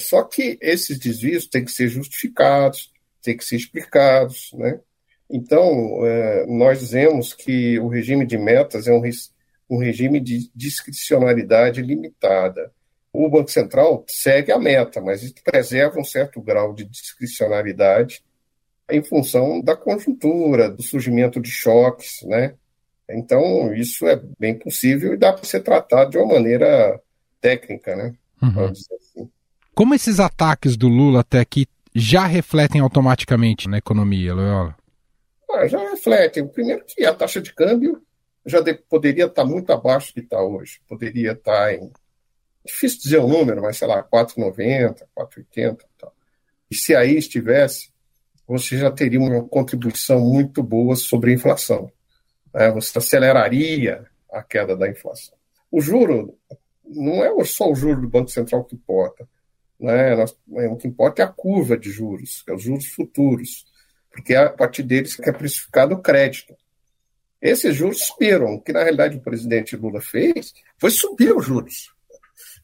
Só 0.00 0.22
que 0.22 0.58
esses 0.60 0.98
desvios 0.98 1.46
têm 1.46 1.64
que 1.64 1.72
ser 1.72 1.88
justificados, 1.88 2.92
têm 3.22 3.36
que 3.36 3.44
ser 3.44 3.56
explicados, 3.56 4.50
né? 4.54 4.80
Então, 5.28 6.06
é, 6.06 6.46
nós 6.46 6.78
dizemos 6.78 7.34
que 7.34 7.78
o 7.80 7.88
regime 7.88 8.24
de 8.24 8.38
metas 8.38 8.86
é 8.86 8.92
um, 8.92 9.02
um 9.68 9.78
regime 9.78 10.20
de 10.20 10.50
discricionalidade 10.54 11.82
limitada. 11.82 12.72
O 13.12 13.28
Banco 13.28 13.50
Central 13.50 14.04
segue 14.06 14.52
a 14.52 14.58
meta, 14.58 15.00
mas 15.00 15.32
preserva 15.42 15.98
um 15.98 16.04
certo 16.04 16.40
grau 16.40 16.74
de 16.74 16.84
discricionalidade 16.84 18.22
em 18.88 19.02
função 19.02 19.60
da 19.60 19.74
conjuntura, 19.74 20.70
do 20.70 20.82
surgimento 20.82 21.40
de 21.40 21.50
choques, 21.50 22.22
né? 22.22 22.54
Então, 23.08 23.72
isso 23.74 24.06
é 24.06 24.20
bem 24.38 24.58
possível 24.58 25.14
e 25.14 25.16
dá 25.16 25.32
para 25.32 25.44
ser 25.44 25.60
tratado 25.60 26.10
de 26.10 26.18
uma 26.18 26.34
maneira 26.34 27.00
técnica, 27.40 27.96
né? 27.96 28.14
Uhum. 28.42 28.64
Assim. 28.66 29.30
Como 29.76 29.94
esses 29.94 30.18
ataques 30.18 30.74
do 30.74 30.88
Lula 30.88 31.20
até 31.20 31.38
aqui 31.38 31.66
já 31.94 32.24
refletem 32.24 32.80
automaticamente 32.80 33.68
na 33.68 33.76
economia, 33.76 34.32
Loyola? 34.32 34.74
Ah, 35.50 35.68
já 35.68 35.78
refletem. 35.90 36.48
Primeiro 36.48 36.82
que 36.86 37.04
a 37.04 37.12
taxa 37.12 37.42
de 37.42 37.52
câmbio 37.52 38.02
já 38.46 38.62
de, 38.62 38.72
poderia 38.72 39.26
estar 39.26 39.44
muito 39.44 39.70
abaixo 39.70 40.14
que 40.14 40.20
está 40.20 40.42
hoje. 40.42 40.80
Poderia 40.88 41.32
estar 41.32 41.74
em. 41.74 41.92
Difícil 42.64 43.00
dizer 43.02 43.18
o 43.18 43.28
número, 43.28 43.60
mas 43.60 43.76
sei 43.76 43.86
lá, 43.86 44.02
4,90, 44.02 45.02
4,80 45.14 45.44
e 45.54 45.76
tal. 45.98 46.14
E 46.70 46.74
se 46.74 46.96
aí 46.96 47.14
estivesse, 47.14 47.90
você 48.48 48.78
já 48.78 48.90
teria 48.90 49.20
uma 49.20 49.46
contribuição 49.46 50.20
muito 50.20 50.62
boa 50.62 50.96
sobre 50.96 51.32
a 51.32 51.34
inflação. 51.34 51.92
Né? 52.54 52.70
Você 52.70 52.96
aceleraria 52.96 54.06
a 54.32 54.42
queda 54.42 54.74
da 54.74 54.88
inflação. 54.88 55.36
O 55.70 55.82
juro 55.82 56.34
não 56.82 57.22
é 57.22 57.44
só 57.44 57.70
o 57.70 57.74
juro 57.74 58.00
do 58.00 58.08
Banco 58.08 58.30
Central 58.30 58.64
que 58.64 58.74
importa. 58.74 59.28
Né? 59.78 60.14
O 60.68 60.76
que 60.76 60.88
importa 60.88 61.22
é 61.22 61.24
a 61.24 61.28
curva 61.28 61.76
de 61.76 61.90
juros, 61.90 62.42
é 62.48 62.52
os 62.52 62.62
juros 62.62 62.86
futuros, 62.86 63.64
porque 64.10 64.34
é 64.34 64.38
a 64.38 64.50
partir 64.50 64.82
deles 64.82 65.16
que 65.16 65.28
é 65.28 65.32
precificado 65.32 65.94
o 65.94 66.02
crédito. 66.02 66.54
Esses 67.40 67.76
juros 67.76 68.02
subiram. 68.02 68.54
O 68.54 68.60
que, 68.60 68.72
na 68.72 68.82
realidade, 68.82 69.18
o 69.18 69.20
presidente 69.20 69.76
Lula 69.76 70.00
fez 70.00 70.52
foi 70.78 70.90
subir 70.90 71.36
os 71.36 71.44
juros. 71.44 71.94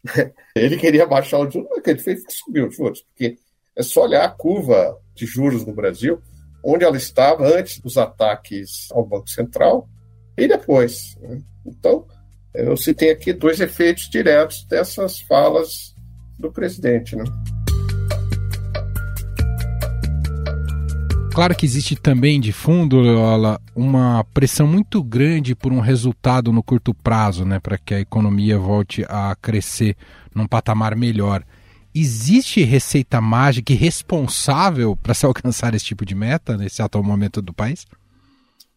Ele 0.57 0.76
queria 0.76 1.07
baixar 1.07 1.38
os 1.40 1.52
juros, 1.52 1.69
mas 1.71 1.78
o 1.78 1.83
que 1.83 1.90
ele 1.90 1.99
fez 2.00 2.23
foi 2.23 2.33
subir 2.33 2.66
os 2.66 2.76
juros, 2.76 3.02
porque 3.02 3.38
é 3.76 3.83
só 3.83 4.02
olhar 4.02 4.25
a 4.25 4.31
curva 4.31 4.99
de 5.14 5.26
juros 5.26 5.64
no 5.64 5.73
Brasil, 5.73 6.21
onde 6.64 6.85
ela 6.85 6.97
estava 6.97 7.47
antes 7.47 7.78
dos 7.78 7.97
ataques 7.97 8.88
ao 8.92 9.04
Banco 9.04 9.28
Central 9.28 9.88
e 10.37 10.49
depois. 10.49 11.16
Né? 11.21 11.40
Então, 11.64 12.07
eu 12.54 12.76
citei 12.76 13.11
aqui 13.11 13.33
dois 13.33 13.61
efeitos 13.61 14.11
diretos 14.11 14.64
dessas 14.64 15.21
falas 15.21 15.91
do 16.42 16.52
presidente. 16.52 17.16
Né? 17.16 17.25
Claro 21.34 21.56
que 21.56 21.64
existe 21.64 21.96
também 21.96 22.38
de 22.38 22.52
fundo, 22.52 22.99
Lola, 22.99 23.58
uma 23.75 24.22
pressão 24.34 24.66
muito 24.66 25.02
grande 25.02 25.54
por 25.54 25.72
um 25.72 25.80
resultado 25.80 26.52
no 26.52 26.62
curto 26.62 26.92
prazo, 26.92 27.46
né, 27.46 27.58
para 27.58 27.78
que 27.78 27.94
a 27.94 28.00
economia 28.00 28.58
volte 28.58 29.02
a 29.08 29.34
crescer 29.40 29.96
num 30.34 30.46
patamar 30.46 30.94
melhor. 30.94 31.42
Existe 31.94 32.62
receita 32.62 33.18
mágica 33.18 33.72
e 33.72 33.76
responsável 33.76 34.94
para 34.94 35.14
se 35.14 35.25
alcançar 35.26 35.75
esse 35.75 35.87
tipo 35.87 36.04
de 36.04 36.14
meta 36.14 36.58
nesse 36.58 36.82
atual 36.82 37.02
momento 37.02 37.40
do 37.40 37.54
país? 37.54 37.87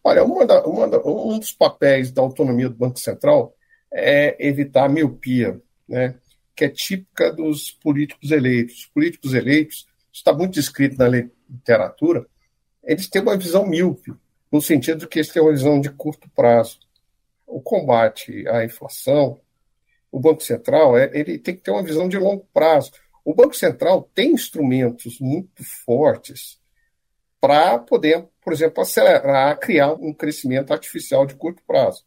Olha, 0.02 0.24
uma 0.24 0.46
da, 0.46 0.64
uma 0.64 0.88
da, 0.88 0.98
um 1.04 1.38
dos 1.38 1.52
papéis 1.52 2.10
da 2.10 2.22
autonomia 2.22 2.70
do 2.70 2.76
Banco 2.76 2.98
Central 2.98 3.52
é 3.92 4.34
evitar 4.38 4.86
a 4.86 4.88
miopia, 4.88 5.60
né, 5.86 6.14
que 6.56 6.64
é 6.64 6.68
típica 6.70 7.30
dos 7.30 7.70
políticos 7.70 8.30
eleitos. 8.30 8.78
Os 8.78 8.86
políticos 8.86 9.34
eleitos, 9.34 9.86
está 10.10 10.32
muito 10.32 10.54
descrito 10.54 10.96
na 10.98 11.06
literatura, 11.06 12.26
eles 12.82 13.08
têm 13.08 13.20
uma 13.20 13.36
visão 13.36 13.66
míope, 13.66 14.14
no 14.50 14.62
sentido 14.62 15.06
que 15.06 15.18
eles 15.18 15.28
têm 15.28 15.42
uma 15.42 15.52
visão 15.52 15.78
de 15.80 15.90
curto 15.90 16.30
prazo. 16.34 16.78
O 17.46 17.60
combate 17.60 18.48
à 18.48 18.64
inflação, 18.64 19.38
o 20.10 20.18
Banco 20.18 20.42
Central, 20.42 20.96
é, 20.96 21.10
ele 21.12 21.38
tem 21.38 21.54
que 21.54 21.62
ter 21.62 21.70
uma 21.70 21.82
visão 21.82 22.08
de 22.08 22.16
longo 22.16 22.46
prazo. 22.54 22.92
O 23.24 23.34
Banco 23.34 23.54
Central 23.54 24.08
tem 24.14 24.32
instrumentos 24.32 25.20
muito 25.20 25.62
fortes 25.84 26.58
para 27.40 27.78
poder, 27.78 28.26
por 28.42 28.52
exemplo, 28.52 28.82
acelerar, 28.82 29.58
criar 29.58 29.92
um 29.92 30.14
crescimento 30.14 30.72
artificial 30.72 31.26
de 31.26 31.34
curto 31.34 31.62
prazo. 31.66 32.04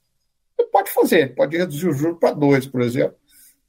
Ele 0.58 0.70
pode 0.70 0.90
fazer, 0.92 1.36
pode 1.36 1.56
reduzir 1.56 1.88
o 1.88 1.94
juro 1.94 2.16
para 2.18 2.34
dois, 2.34 2.66
por 2.66 2.82
exemplo. 2.82 3.18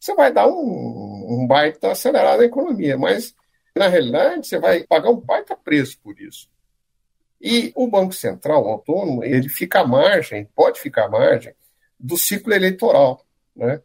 Você 0.01 0.15
vai 0.15 0.33
dar 0.33 0.49
um, 0.49 1.43
um 1.43 1.47
baita 1.47 1.93
acelerado 1.93 2.39
na 2.39 2.47
economia, 2.47 2.97
mas 2.97 3.35
na 3.77 3.87
realidade 3.87 4.47
você 4.47 4.59
vai 4.59 4.83
pagar 4.85 5.11
um 5.11 5.21
baita 5.21 5.55
preço 5.55 5.99
por 6.03 6.19
isso. 6.19 6.49
E 7.41 7.71
o 7.77 7.87
Banco 7.87 8.15
Central 8.15 8.67
autônomo, 8.67 9.23
ele 9.23 9.49
fica 9.49 9.81
à 9.81 9.87
margem, 9.87 10.49
pode 10.55 10.81
ficar 10.81 11.05
à 11.05 11.09
margem 11.09 11.55
do 11.99 12.17
ciclo 12.17 12.53
eleitoral, 12.55 13.25
né? 13.55 13.83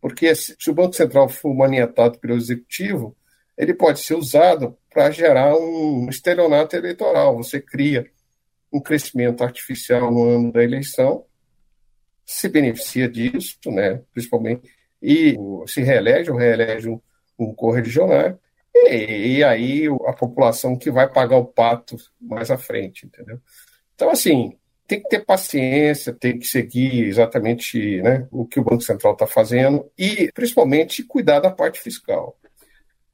Porque 0.00 0.34
se, 0.34 0.54
o 0.68 0.74
Banco 0.74 0.94
Central 0.94 1.28
for 1.28 1.54
maniatado 1.54 2.18
pelo 2.18 2.36
Executivo, 2.36 3.16
ele 3.56 3.72
pode 3.72 4.00
ser 4.00 4.14
usado 4.14 4.76
para 4.90 5.10
gerar 5.10 5.56
um 5.56 6.08
estelionato 6.08 6.76
eleitoral. 6.76 7.36
Você 7.36 7.60
cria 7.60 8.06
um 8.70 8.80
crescimento 8.80 9.42
artificial 9.42 10.10
no 10.10 10.24
ano 10.24 10.52
da 10.52 10.62
eleição, 10.62 11.24
se 12.26 12.48
beneficia 12.48 13.08
disso, 13.08 13.58
né, 13.66 14.02
principalmente, 14.12 14.75
e 15.06 15.38
se 15.68 15.82
reelege 15.82 16.32
ou 16.32 16.36
reelege 16.36 16.88
um, 16.88 17.00
um 17.38 17.54
correligionário, 17.54 18.36
e, 18.74 19.36
e, 19.36 19.44
aí 19.44 19.86
a 20.04 20.12
população 20.12 20.76
que 20.76 20.90
vai 20.90 21.08
pagar 21.08 21.36
o 21.36 21.46
pato 21.46 21.96
mais 22.20 22.50
à 22.50 22.58
frente, 22.58 23.06
entendeu? 23.06 23.40
Então, 23.94 24.10
assim, 24.10 24.58
tem 24.86 25.00
que 25.00 25.08
ter 25.08 25.24
paciência, 25.24 26.12
tem 26.12 26.38
que 26.38 26.46
seguir 26.46 27.06
exatamente 27.06 28.02
né, 28.02 28.26
o 28.30 28.44
que 28.44 28.58
o 28.60 28.64
Banco 28.64 28.82
Central 28.82 29.12
está 29.12 29.26
fazendo 29.26 29.90
e, 29.96 30.30
principalmente, 30.32 31.04
cuidar 31.04 31.40
da 31.40 31.50
parte 31.50 31.80
fiscal. 31.80 32.36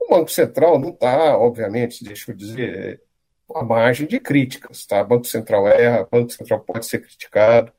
O 0.01 0.09
Banco 0.11 0.31
Central 0.31 0.79
não 0.79 0.91
está, 0.91 1.37
obviamente, 1.39 2.03
deixa 2.03 2.33
eu 2.33 2.37
dizer, 2.37 3.03
à 3.55 3.63
margem 3.63 4.07
de 4.07 4.19
críticas. 4.19 4.85
Tá? 4.87 5.03
O 5.03 5.07
Banco 5.07 5.27
Central 5.27 5.69
erra, 5.69 6.03
o 6.03 6.09
Banco 6.11 6.31
Central 6.31 6.61
pode 6.61 6.87
ser 6.87 7.01
criticado, 7.01 7.73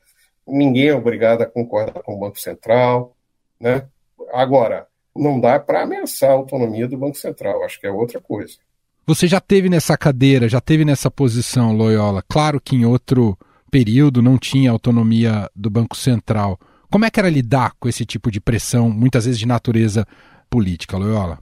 ninguém 0.48 0.89
é 0.89 0.96
obrigado 0.96 1.41
a 1.41 1.46
concordar 1.46 2.01
com 2.03 2.15
o 2.15 2.20
Banco 2.20 2.39
Central. 2.39 3.15
Né? 3.60 3.88
Agora, 4.34 4.88
não 5.16 5.40
dá 5.40 5.60
para 5.60 5.84
ameaçar 5.84 6.32
a 6.32 6.34
autonomia 6.34 6.88
do 6.88 6.98
Banco 6.98 7.16
Central, 7.16 7.63
acho 7.63 7.80
que 7.80 7.86
é 7.86 7.92
outra 7.92 8.20
coisa. 8.20 8.58
Você 9.06 9.28
já 9.28 9.40
teve 9.40 9.70
nessa 9.70 9.96
cadeira, 9.96 10.50
já 10.50 10.60
teve 10.60 10.84
nessa 10.84 11.12
posição, 11.12 11.72
Loyola. 11.72 12.24
Claro 12.28 12.60
que 12.60 12.75
em 12.75 12.84
outro 12.84 13.38
período 13.70 14.24
não 14.24 14.38
tinha 14.38 14.72
autonomia 14.72 15.50
do 15.56 15.70
Banco 15.70 15.96
Central. 15.96 16.60
Como 16.90 17.06
é 17.06 17.12
que 17.12 17.20
era 17.20 17.30
lidar 17.30 17.74
com 17.80 17.88
esse 17.88 18.06
tipo 18.06 18.32
de 18.32 18.42
pressão, 18.42 18.90
muitas 18.90 19.25
vezes 19.25 19.40
de 19.40 19.48
natureza 19.48 20.08
política, 20.50 20.98
Loyola? 20.98 21.40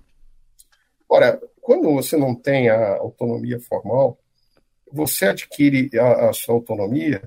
Ora, 1.08 1.40
quando 1.62 1.94
você 1.94 2.18
não 2.18 2.36
tem 2.36 2.70
a 2.70 2.98
autonomia 2.98 3.60
formal, 3.60 4.18
você 4.92 5.28
adquire 5.28 5.90
a, 5.98 6.30
a 6.30 6.34
sua 6.34 6.56
autonomia 6.56 7.22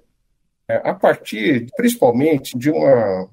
é, 0.69 0.77
a 0.85 0.93
partir, 0.93 1.69
principalmente, 1.77 2.59
de 2.59 2.71
uma 2.71 3.31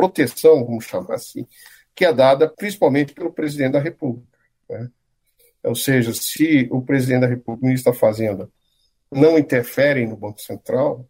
proteção, 0.00 0.64
vamos 0.64 0.86
chamar 0.86 1.16
assim, 1.16 1.46
que 1.94 2.06
é 2.06 2.12
dada 2.12 2.48
principalmente 2.48 3.12
pelo 3.12 3.30
presidente 3.30 3.72
da 3.72 3.80
República. 3.80 4.38
Né? 4.68 4.88
Ou 5.62 5.74
seja, 5.74 6.14
se 6.14 6.66
o 6.70 6.80
presidente 6.80 7.20
da 7.20 7.26
República, 7.26 7.66
o 7.66 7.66
ministro 7.66 7.92
da 7.92 7.98
Fazenda, 7.98 8.48
não 9.12 9.38
interferem 9.38 10.08
no 10.08 10.16
Banco 10.16 10.40
Central, 10.40 11.06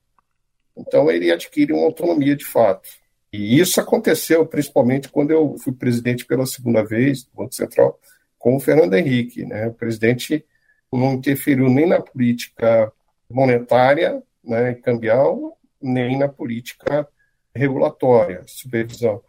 então 0.76 1.08
ele 1.08 1.30
adquire 1.30 1.72
uma 1.72 1.84
autonomia 1.84 2.34
de 2.34 2.44
fato. 2.44 2.88
E 3.32 3.60
isso 3.60 3.80
aconteceu 3.80 4.44
principalmente 4.44 5.08
quando 5.08 5.30
eu 5.30 5.56
fui 5.58 5.72
presidente 5.72 6.24
pela 6.24 6.46
segunda 6.46 6.84
vez 6.84 7.22
do 7.22 7.30
Banco 7.32 7.54
Central 7.54 8.00
com 8.38 8.56
o 8.56 8.60
Fernando 8.60 8.94
Henrique. 8.94 9.44
Né? 9.44 9.68
O 9.68 9.74
presidente 9.74 10.44
não 10.92 11.12
interferiu 11.12 11.68
nem 11.68 11.86
na 11.86 12.00
política 12.00 12.92
monetária 13.30 14.20
né, 14.42 14.74
cambial, 14.74 15.56
nem 15.80 16.18
na 16.18 16.26
política 16.26 17.06
regulatória, 17.54 18.42
supervisão. 18.46 19.22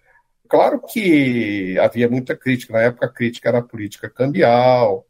Claro 0.47 0.81
que 0.81 1.77
havia 1.79 2.09
muita 2.09 2.35
crítica, 2.35 2.73
na 2.73 2.81
época 2.81 3.05
a 3.05 3.13
crítica 3.13 3.49
era 3.49 3.59
a 3.59 3.63
política 3.63 4.09
cambial, 4.09 5.05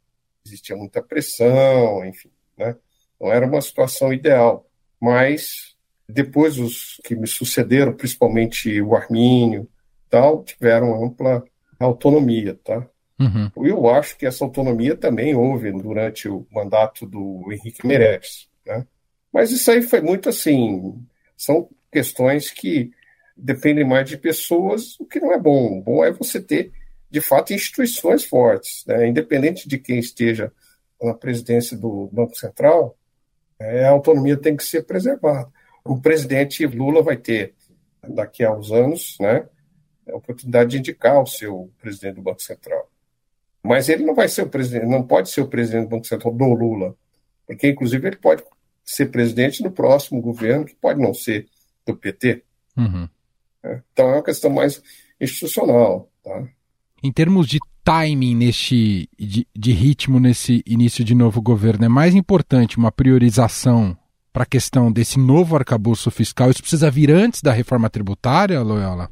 existia 0.46 0.76
muita 0.76 1.02
pressão, 1.02 2.06
enfim, 2.06 2.30
né? 2.58 2.76
não 3.20 3.32
era 3.32 3.46
uma 3.46 3.62
situação 3.62 4.12
ideal, 4.12 4.68
mas 5.00 5.76
depois 6.08 6.58
os 6.58 7.00
que 7.04 7.16
me 7.16 7.28
sucederam, 7.28 7.94
principalmente 7.94 8.82
o 8.82 8.96
Armínio, 8.96 9.68
tal, 10.10 10.44
tiveram 10.44 11.04
ampla 11.04 11.44
autonomia, 11.80 12.60
tá? 12.64 12.88
Uhum. 13.20 13.52
Eu 13.66 13.90
acho 13.90 14.18
que 14.18 14.26
essa 14.26 14.44
autonomia 14.44 14.96
também 14.96 15.36
houve 15.36 15.72
durante 15.72 16.28
o 16.28 16.46
mandato 16.52 17.06
do 17.06 17.52
Henrique 17.52 17.86
Meirelles, 17.86 18.50
né? 18.66 18.86
Mas 19.32 19.52
isso 19.52 19.72
aí 19.72 19.82
foi 19.82 20.02
muito 20.02 20.28
assim, 20.30 20.96
são 21.38 21.70
questões 21.92 22.52
que 22.52 22.92
dependem 23.42 23.84
mais 23.84 24.08
de 24.08 24.18
pessoas, 24.18 25.00
o 25.00 25.06
que 25.06 25.20
não 25.20 25.34
é 25.34 25.40
bom. 25.40 25.80
O 25.80 25.82
bom 25.82 26.06
é 26.06 26.12
você 26.12 26.40
ter, 26.40 26.72
de 27.10 27.20
fato, 27.20 27.54
instituições 27.54 28.24
fortes, 28.24 28.84
né? 28.86 29.08
independente 29.08 29.68
de 29.68 29.80
quem 29.80 30.00
esteja 30.00 30.52
na 31.02 31.14
presidência 31.14 31.76
do 31.76 32.08
Banco 32.12 32.36
Central, 32.38 32.96
é, 33.60 33.86
a 33.86 33.90
autonomia 33.90 34.38
tem 34.38 34.56
que 34.56 34.64
ser 34.64 34.84
preservada. 34.84 35.50
O 35.84 36.00
presidente 36.00 36.66
Lula 36.68 37.02
vai 37.02 37.18
ter, 37.18 37.56
daqui 38.08 38.44
a 38.44 38.56
uns 38.56 38.72
anos, 38.72 39.18
né, 39.20 39.48
a 40.08 40.16
oportunidade 40.16 40.72
de 40.72 40.78
indicar 40.78 41.22
o 41.22 41.26
seu 41.26 41.72
presidente 41.80 42.16
do 42.16 42.22
Banco 42.22 42.42
Central. 42.42 42.90
Mas 43.64 43.90
ele 43.90 44.04
não 44.04 44.14
vai 44.14 44.28
ser 44.28 44.44
o 44.44 44.50
presidente, 44.50 44.86
não 44.86 45.04
pode 45.04 45.30
ser 45.30 45.42
o 45.42 45.48
presidente 45.48 45.84
do 45.84 45.90
Banco 45.90 46.08
Central 46.08 46.34
do 46.34 46.54
Lula, 46.54 46.96
porque 47.46 47.68
inclusive 47.68 48.08
ele 48.08 48.18
pode 48.18 48.44
ser 48.84 49.08
presidente 49.08 49.62
do 49.64 49.72
próximo 49.72 50.22
governo, 50.22 50.66
que 50.66 50.76
pode 50.76 51.00
não 51.00 51.14
ser 51.14 51.48
do 51.86 51.96
PT. 51.96 52.44
Uhum. 52.78 53.08
É, 53.64 53.82
então 53.92 54.10
é 54.10 54.14
uma 54.14 54.24
questão 54.24 54.50
mais 54.50 54.82
institucional. 55.20 56.10
Tá? 56.24 56.48
Em 57.04 57.12
termos 57.12 57.48
de 57.48 57.60
timing 57.84 58.36
neste, 58.36 59.10
de, 59.18 59.48
de 59.56 59.72
ritmo 59.72 60.20
nesse 60.20 60.64
início 60.66 61.04
de 61.04 61.16
novo 61.16 61.42
governo, 61.42 61.86
é 61.86 61.90
mais 61.90 62.14
importante 62.16 62.78
uma 62.78 62.92
priorização 62.92 63.98
para 64.32 64.44
a 64.44 64.48
questão 64.48 64.92
desse 64.92 65.20
novo 65.20 65.56
arcabouço 65.56 66.10
fiscal? 66.10 66.50
Isso 66.50 66.62
precisa 66.62 66.90
vir 66.90 67.12
antes 67.12 67.42
da 67.42 67.52
reforma 67.52 67.90
tributária, 67.90 68.62
Loyola? 68.62 69.10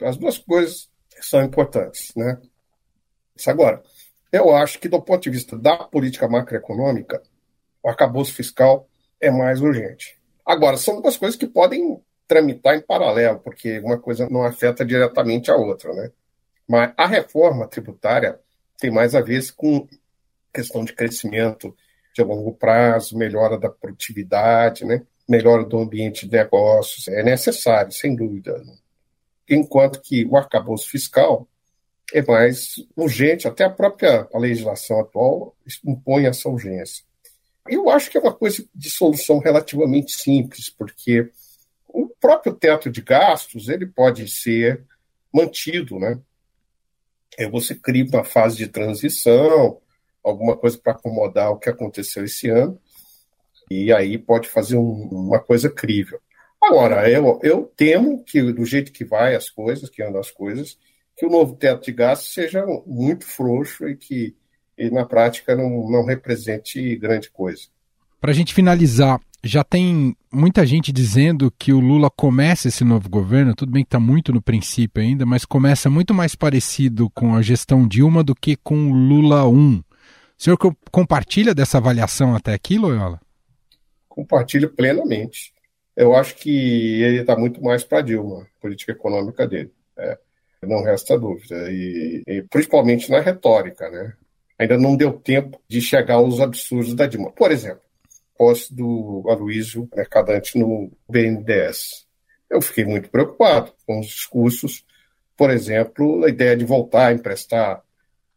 As 0.00 0.16
duas 0.16 0.38
coisas 0.38 0.88
são 1.20 1.42
importantes, 1.42 2.12
né? 2.16 2.38
Agora, 3.46 3.82
eu 4.32 4.54
acho 4.54 4.78
que 4.78 4.88
do 4.88 5.00
ponto 5.00 5.22
de 5.22 5.30
vista 5.30 5.58
da 5.58 5.76
política 5.76 6.28
macroeconômica, 6.28 7.22
o 7.82 7.88
arcabouço 7.88 8.32
fiscal 8.32 8.88
é 9.20 9.30
mais 9.30 9.60
urgente. 9.60 10.18
Agora, 10.44 10.76
são 10.76 11.00
duas 11.00 11.16
coisas 11.16 11.36
que 11.36 11.46
podem 11.46 12.00
tramitar 12.26 12.76
em 12.76 12.80
paralelo, 12.80 13.40
porque 13.40 13.78
uma 13.80 13.98
coisa 13.98 14.28
não 14.30 14.42
afeta 14.42 14.84
diretamente 14.84 15.50
a 15.50 15.56
outra, 15.56 15.92
né? 15.92 16.10
Mas 16.68 16.92
a 16.96 17.06
reforma 17.06 17.66
tributária 17.68 18.38
tem 18.78 18.90
mais 18.90 19.14
a 19.14 19.20
ver 19.20 19.42
com 19.54 19.86
questão 20.52 20.84
de 20.84 20.92
crescimento 20.92 21.74
de 22.14 22.22
longo 22.22 22.52
prazo, 22.52 23.16
melhora 23.16 23.58
da 23.58 23.70
produtividade, 23.70 24.84
né? 24.84 25.02
melhora 25.28 25.64
do 25.64 25.78
ambiente 25.78 26.26
de 26.26 26.32
negócios, 26.32 27.08
é 27.08 27.22
necessário, 27.22 27.92
sem 27.92 28.14
dúvida. 28.14 28.62
Enquanto 29.48 30.00
que 30.00 30.24
o 30.26 30.36
arcabouço 30.36 30.88
fiscal 30.88 31.48
é 32.12 32.22
mais 32.22 32.74
urgente, 32.96 33.48
até 33.48 33.64
a 33.64 33.70
própria 33.70 34.28
legislação 34.34 35.00
atual 35.00 35.56
impõe 35.86 36.26
essa 36.26 36.48
urgência. 36.48 37.04
Eu 37.68 37.88
acho 37.88 38.10
que 38.10 38.18
é 38.18 38.20
uma 38.20 38.34
coisa 38.34 38.64
de 38.74 38.90
solução 38.90 39.38
relativamente 39.38 40.12
simples, 40.12 40.68
porque 40.68 41.30
o 41.92 42.08
próprio 42.08 42.54
teto 42.54 42.90
de 42.90 43.00
gastos 43.00 43.68
ele 43.68 43.86
pode 43.86 44.28
ser 44.28 44.84
mantido, 45.32 45.98
né? 45.98 46.18
É, 47.38 47.48
você 47.48 47.74
cria 47.74 48.04
uma 48.04 48.24
fase 48.24 48.56
de 48.56 48.66
transição, 48.66 49.80
alguma 50.22 50.56
coisa 50.56 50.78
para 50.78 50.92
acomodar 50.92 51.50
o 51.50 51.58
que 51.58 51.70
aconteceu 51.70 52.24
esse 52.24 52.48
ano, 52.48 52.78
e 53.70 53.92
aí 53.92 54.18
pode 54.18 54.48
fazer 54.48 54.76
um, 54.76 55.08
uma 55.10 55.40
coisa 55.40 55.70
crível. 55.70 56.20
Agora, 56.62 57.10
eu, 57.10 57.40
eu 57.42 57.72
temo 57.76 58.22
que, 58.22 58.40
do 58.52 58.64
jeito 58.64 58.92
que 58.92 59.04
vai 59.04 59.34
as 59.34 59.50
coisas, 59.50 59.90
que 59.90 60.02
andam 60.02 60.20
as 60.20 60.30
coisas, 60.30 60.78
que 61.16 61.26
o 61.26 61.30
novo 61.30 61.56
teto 61.56 61.84
de 61.84 61.92
gastos 61.92 62.32
seja 62.32 62.64
muito 62.86 63.24
frouxo 63.26 63.88
e 63.88 63.96
que, 63.96 64.36
e, 64.78 64.90
na 64.90 65.04
prática, 65.04 65.56
não, 65.56 65.90
não 65.90 66.04
represente 66.04 66.96
grande 66.96 67.30
coisa. 67.30 67.62
Para 68.20 68.30
a 68.30 68.34
gente 68.34 68.54
finalizar, 68.54 69.20
já 69.44 69.64
tem 69.64 70.16
muita 70.32 70.64
gente 70.64 70.92
dizendo 70.92 71.50
que 71.50 71.72
o 71.72 71.80
Lula 71.80 72.08
começa 72.08 72.68
esse 72.68 72.84
novo 72.84 73.08
governo, 73.08 73.54
tudo 73.54 73.72
bem 73.72 73.82
que 73.82 73.88
está 73.88 73.98
muito 73.98 74.32
no 74.32 74.40
princípio 74.40 75.02
ainda, 75.02 75.26
mas 75.26 75.44
começa 75.44 75.90
muito 75.90 76.14
mais 76.14 76.34
parecido 76.34 77.10
com 77.10 77.34
a 77.34 77.42
gestão 77.42 77.86
Dilma 77.86 78.22
do 78.22 78.34
que 78.34 78.56
com 78.56 78.90
o 78.90 78.94
Lula 78.94 79.46
1. 79.48 79.78
O 79.78 79.84
senhor 80.38 80.56
compartilha 80.90 81.54
dessa 81.54 81.78
avaliação 81.78 82.34
até 82.34 82.54
aqui, 82.54 82.78
Loyola? 82.78 83.20
Compartilho 84.08 84.70
plenamente. 84.70 85.52
Eu 85.96 86.14
acho 86.14 86.36
que 86.36 87.02
ele 87.02 87.20
está 87.20 87.36
muito 87.36 87.62
mais 87.62 87.84
para 87.84 88.00
Dilma, 88.00 88.46
política 88.60 88.92
econômica 88.92 89.46
dele. 89.46 89.72
É, 89.96 90.18
não 90.62 90.82
resta 90.82 91.18
dúvida. 91.18 91.70
E, 91.70 92.22
e, 92.26 92.42
principalmente 92.42 93.10
na 93.10 93.20
retórica, 93.20 93.90
né? 93.90 94.14
Ainda 94.58 94.78
não 94.78 94.96
deu 94.96 95.12
tempo 95.12 95.60
de 95.68 95.80
chegar 95.80 96.14
aos 96.14 96.40
absurdos 96.40 96.94
da 96.94 97.06
Dilma. 97.06 97.32
Por 97.32 97.50
exemplo, 97.50 97.82
posse 98.42 98.74
do 98.74 99.22
Aloysio 99.28 99.88
Mercadante 99.94 100.58
no 100.58 100.90
BNDES. 101.08 102.08
Eu 102.50 102.60
fiquei 102.60 102.84
muito 102.84 103.08
preocupado 103.08 103.72
com 103.86 104.00
os 104.00 104.08
discursos, 104.08 104.84
por 105.36 105.48
exemplo, 105.48 106.24
a 106.24 106.28
ideia 106.28 106.56
de 106.56 106.64
voltar 106.64 107.06
a 107.06 107.12
emprestar 107.12 107.84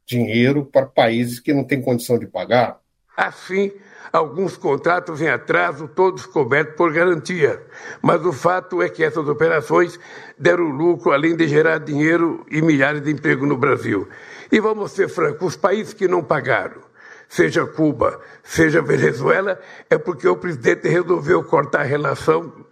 dinheiro 0.05 0.63
para 0.63 0.85
países 0.85 1.39
que 1.39 1.51
não 1.51 1.63
têm 1.63 1.81
condição 1.81 2.19
de 2.19 2.27
pagar. 2.27 2.79
Assim, 3.17 3.71
alguns 4.13 4.55
contratos 4.55 5.21
em 5.21 5.27
atraso, 5.27 5.87
todos 5.87 6.27
cobertos 6.27 6.75
por 6.75 6.93
garantia. 6.93 7.59
Mas 7.99 8.23
o 8.23 8.31
fato 8.31 8.83
é 8.83 8.89
que 8.89 9.03
essas 9.03 9.27
operações 9.27 9.99
deram 10.37 10.65
lucro, 10.65 11.13
além 11.13 11.35
de 11.35 11.47
gerar 11.47 11.79
dinheiro 11.79 12.45
e 12.51 12.61
milhares 12.61 13.01
de 13.01 13.11
empregos 13.11 13.49
no 13.49 13.57
Brasil. 13.57 14.07
E 14.51 14.59
vamos 14.59 14.91
ser 14.91 15.09
francos, 15.09 15.47
os 15.47 15.55
países 15.55 15.95
que 15.95 16.07
não 16.07 16.23
pagaram, 16.23 16.84
seja 17.29 17.65
Cuba, 17.65 18.19
seja 18.43 18.81
Venezuela, 18.81 19.59
é 19.89 19.97
porque 19.97 20.27
o 20.27 20.37
presidente 20.37 20.87
resolveu 20.87 21.43
cortar 21.43 21.81
a 21.81 21.83
relação 21.83 22.65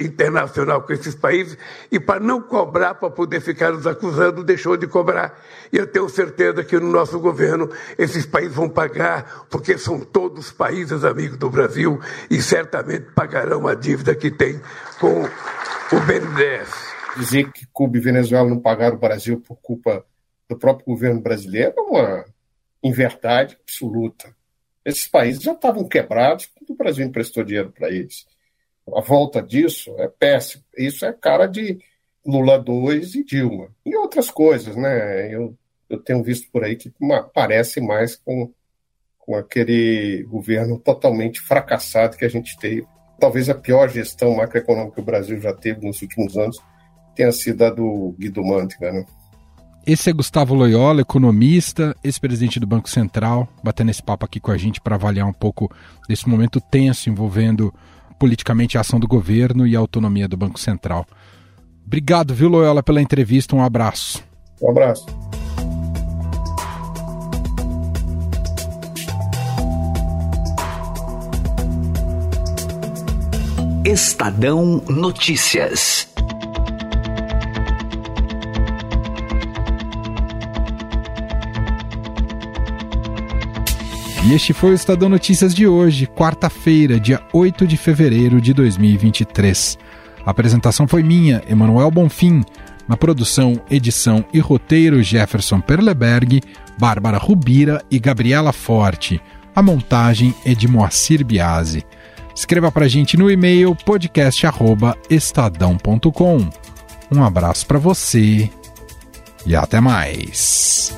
internacional 0.00 0.82
com 0.82 0.92
esses 0.92 1.14
países 1.14 1.58
e 1.92 2.00
para 2.00 2.18
não 2.18 2.40
cobrar, 2.40 2.94
para 2.94 3.10
poder 3.10 3.40
ficar 3.40 3.72
nos 3.72 3.86
acusando, 3.86 4.42
deixou 4.42 4.76
de 4.76 4.86
cobrar. 4.86 5.38
E 5.72 5.76
eu 5.76 5.86
tenho 5.86 6.08
certeza 6.08 6.64
que 6.64 6.78
no 6.78 6.90
nosso 6.90 7.20
governo 7.20 7.68
esses 7.98 8.24
países 8.24 8.54
vão 8.54 8.68
pagar, 8.68 9.46
porque 9.50 9.76
são 9.76 10.00
todos 10.00 10.50
países 10.50 11.04
amigos 11.04 11.36
do 11.36 11.50
Brasil 11.50 12.00
e 12.30 12.40
certamente 12.40 13.12
pagarão 13.14 13.68
a 13.68 13.74
dívida 13.74 14.14
que 14.14 14.30
tem 14.30 14.60
com 14.98 15.22
o 15.22 16.00
BNDES. 16.00 16.90
Dizer 17.16 17.50
que 17.52 17.66
Cuba 17.72 17.98
e 17.98 18.00
Venezuela 18.00 18.48
não 18.48 18.58
pagaram 18.58 18.96
o 18.96 19.00
Brasil 19.00 19.42
por 19.46 19.56
culpa 19.56 20.04
do 20.48 20.56
próprio 20.56 20.86
governo 20.86 21.20
brasileiro 21.20 21.74
é 21.76 21.80
uma 21.80 22.24
inverdade 22.82 23.56
absoluta. 23.60 24.34
Esses 24.84 25.06
países 25.06 25.42
já 25.42 25.52
estavam 25.52 25.86
quebrados 25.86 26.46
quando 26.46 26.70
o 26.70 26.76
Brasil 26.76 27.04
emprestou 27.04 27.44
dinheiro 27.44 27.70
para 27.70 27.90
eles 27.90 28.26
a 28.96 29.00
volta 29.00 29.42
disso 29.42 29.94
é 29.98 30.08
péssimo. 30.08 30.64
Isso 30.76 31.04
é 31.04 31.12
cara 31.12 31.46
de 31.46 31.78
Lula 32.24 32.58
2 32.58 33.14
e 33.14 33.24
Dilma. 33.24 33.68
E 33.84 33.96
outras 33.96 34.30
coisas, 34.30 34.76
né? 34.76 35.34
Eu, 35.34 35.56
eu 35.88 35.98
tenho 35.98 36.22
visto 36.22 36.50
por 36.50 36.64
aí 36.64 36.76
que 36.76 36.92
parece 37.32 37.80
mais 37.80 38.16
com, 38.16 38.52
com 39.18 39.34
aquele 39.34 40.24
governo 40.24 40.78
totalmente 40.78 41.40
fracassado 41.40 42.16
que 42.16 42.24
a 42.24 42.28
gente 42.28 42.56
teve. 42.58 42.86
Talvez 43.18 43.48
a 43.48 43.54
pior 43.54 43.88
gestão 43.88 44.34
macroeconômica 44.34 44.94
que 44.94 45.00
o 45.00 45.04
Brasil 45.04 45.40
já 45.40 45.52
teve 45.52 45.86
nos 45.86 46.00
últimos 46.02 46.36
anos 46.36 46.58
tenha 47.14 47.32
sido 47.32 47.64
a 47.64 47.70
do 47.70 48.14
Guido 48.18 48.42
Mantega, 48.42 48.92
né? 48.92 49.04
Esse 49.92 50.08
é 50.08 50.12
Gustavo 50.12 50.54
Loyola, 50.54 51.00
economista, 51.00 51.96
ex-presidente 52.04 52.60
do 52.60 52.66
Banco 52.66 52.88
Central, 52.88 53.48
batendo 53.60 53.90
esse 53.90 54.00
papo 54.00 54.24
aqui 54.24 54.38
com 54.38 54.52
a 54.52 54.56
gente 54.56 54.80
para 54.80 54.94
avaliar 54.94 55.26
um 55.26 55.32
pouco 55.32 55.68
desse 56.08 56.28
momento 56.28 56.60
tenso 56.60 57.10
envolvendo 57.10 57.74
politicamente 58.16 58.78
a 58.78 58.82
ação 58.82 59.00
do 59.00 59.08
governo 59.08 59.66
e 59.66 59.74
a 59.74 59.80
autonomia 59.80 60.28
do 60.28 60.36
Banco 60.36 60.60
Central. 60.60 61.04
Obrigado, 61.84 62.32
viu, 62.32 62.48
Loyola, 62.48 62.84
pela 62.84 63.02
entrevista. 63.02 63.56
Um 63.56 63.64
abraço. 63.64 64.22
Um 64.62 64.70
abraço. 64.70 65.06
Estadão 73.84 74.84
Notícias. 74.88 76.09
E 84.22 84.34
este 84.34 84.52
foi 84.52 84.72
o 84.72 84.74
Estadão 84.74 85.08
Notícias 85.08 85.54
de 85.54 85.66
hoje, 85.66 86.06
quarta-feira, 86.06 87.00
dia 87.00 87.22
8 87.32 87.66
de 87.66 87.78
fevereiro 87.78 88.38
de 88.38 88.52
2023. 88.52 89.78
A 90.26 90.30
apresentação 90.30 90.86
foi 90.86 91.02
minha, 91.02 91.42
Emanuel 91.48 91.90
Bonfim. 91.90 92.44
Na 92.86 92.98
produção, 92.98 93.58
edição 93.70 94.22
e 94.32 94.38
roteiro, 94.38 95.02
Jefferson 95.02 95.60
Perleberg, 95.60 96.42
Bárbara 96.78 97.16
Rubira 97.16 97.82
e 97.90 97.98
Gabriela 97.98 98.52
Forte. 98.52 99.18
A 99.54 99.62
montagem 99.62 100.34
é 100.44 100.54
de 100.54 100.68
Moacir 100.68 101.24
Biasi. 101.24 101.82
Escreva 102.34 102.70
para 102.70 102.84
a 102.84 102.88
gente 102.88 103.16
no 103.16 103.30
e-mail 103.30 103.74
podcast@estadão.com. 103.74 106.50
Um 107.10 107.24
abraço 107.24 107.66
para 107.66 107.78
você 107.78 108.50
e 109.46 109.56
até 109.56 109.80
mais. 109.80 110.94